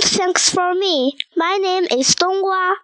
[0.00, 1.16] Thanks for me.
[1.34, 2.76] My name is 冬瓜。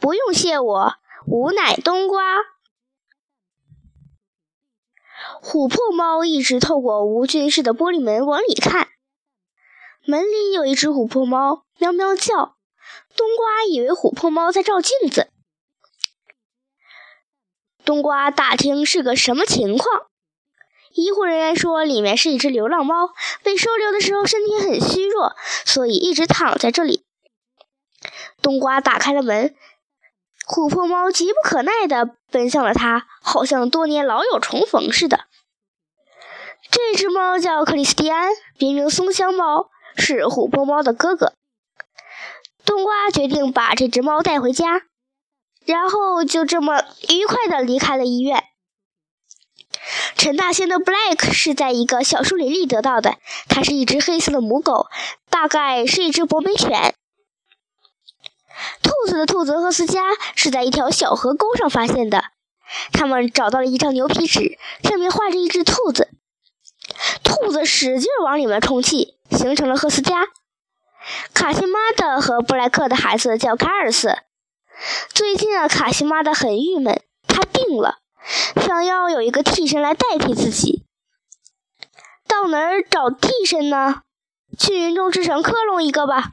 [0.00, 0.94] 不用谢我，
[1.26, 2.38] 吾乃冬瓜。
[5.42, 8.88] 琥珀猫一直透过无菌室的玻璃门往里看。
[10.04, 12.56] 门里有一只琥珀猫，喵喵叫。
[13.16, 15.30] 冬瓜以为琥珀猫在照镜子。
[17.84, 20.06] 冬瓜打听是个什么情况。
[20.96, 23.10] 医护人员说，里面是一只流浪猫，
[23.42, 27.04] 被收留的时候身体很虚弱，所以一直躺在这里。
[28.40, 29.54] 冬瓜打开了门，
[30.48, 35.26] 琥珀猫急不可耐地奔向了它，好像多年老友重逢似的。
[36.70, 41.34] 这只猫叫克里斯蒂安，别名松香猫，是琥珀猫的哥哥。
[42.64, 44.82] 冬瓜决定把这只猫带回家。
[45.66, 48.44] 然后就这么愉快地离开了医院。
[50.26, 53.14] 陈大仙的 Black 是在一个小树林里得到的，
[53.48, 54.88] 它是一只黑色的母狗，
[55.30, 56.96] 大概是一只博美犬。
[58.82, 60.02] 兔子的兔子赫斯加
[60.34, 62.24] 是在一条小河沟上发现的，
[62.92, 66.08] 他们找到了一张牛皮纸，上面画着一只兔子，
[67.22, 70.26] 兔子使劲往里面充气，形成了赫斯加。
[71.34, 74.16] 卡西玛的和布莱克的孩子叫卡尔斯。
[75.14, 78.00] 最近啊，卡西玛的很郁闷，他病了，
[78.56, 80.84] 想要有一个替身来代替自己。
[82.28, 84.02] 到哪儿找替身呢？
[84.58, 86.32] 去云中之城克隆一个吧。